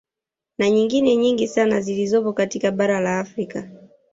[0.57, 3.69] Na nyingine nyingi sana zilizopo katika bara la Afrika